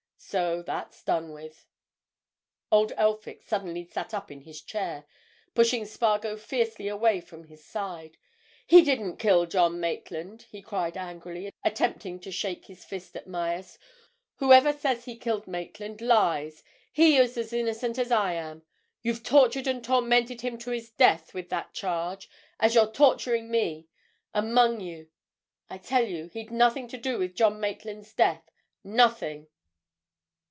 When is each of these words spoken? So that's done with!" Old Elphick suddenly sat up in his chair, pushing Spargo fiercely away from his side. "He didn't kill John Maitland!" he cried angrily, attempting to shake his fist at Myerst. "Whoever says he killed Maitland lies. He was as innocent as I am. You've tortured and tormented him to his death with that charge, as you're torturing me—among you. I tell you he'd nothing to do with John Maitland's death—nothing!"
So 0.23 0.61
that's 0.61 1.03
done 1.03 1.33
with!" 1.33 1.65
Old 2.71 2.93
Elphick 2.95 3.41
suddenly 3.41 3.83
sat 3.83 4.13
up 4.13 4.31
in 4.31 4.41
his 4.41 4.61
chair, 4.61 5.05
pushing 5.55 5.83
Spargo 5.83 6.37
fiercely 6.37 6.87
away 6.87 7.19
from 7.19 7.45
his 7.45 7.65
side. 7.65 8.17
"He 8.65 8.81
didn't 8.81 9.17
kill 9.17 9.45
John 9.45 9.81
Maitland!" 9.81 10.43
he 10.43 10.61
cried 10.61 10.95
angrily, 10.95 11.51
attempting 11.65 12.17
to 12.21 12.31
shake 12.31 12.67
his 12.67 12.85
fist 12.85 13.13
at 13.17 13.27
Myerst. 13.27 13.77
"Whoever 14.35 14.71
says 14.71 15.03
he 15.03 15.17
killed 15.17 15.47
Maitland 15.47 15.99
lies. 15.99 16.63
He 16.93 17.19
was 17.19 17.35
as 17.35 17.51
innocent 17.51 17.97
as 17.99 18.11
I 18.11 18.33
am. 18.33 18.63
You've 19.01 19.23
tortured 19.23 19.67
and 19.67 19.83
tormented 19.83 20.41
him 20.41 20.57
to 20.59 20.71
his 20.71 20.91
death 20.91 21.33
with 21.33 21.49
that 21.49 21.73
charge, 21.73 22.29
as 22.57 22.73
you're 22.73 22.91
torturing 22.91 23.51
me—among 23.51 24.79
you. 24.79 25.09
I 25.69 25.77
tell 25.77 26.07
you 26.07 26.27
he'd 26.29 26.51
nothing 26.51 26.87
to 26.89 26.97
do 26.97 27.17
with 27.17 27.35
John 27.35 27.59
Maitland's 27.59 28.13
death—nothing!" 28.13 29.47